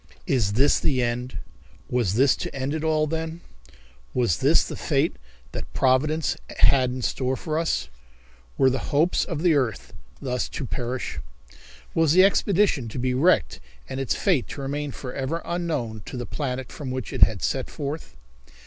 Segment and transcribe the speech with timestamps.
[0.25, 1.37] Is This the End?
[1.87, 3.41] Was this to end it all, then?
[4.15, 5.15] Was this the fate
[5.51, 7.87] that Providence had in store for us?
[8.57, 11.19] Were the hopes of the earth thus to perish?
[11.93, 16.25] Was the expedition to be wrecked and its fate to remain forever unknown to the
[16.25, 18.17] planet from which it had set forth?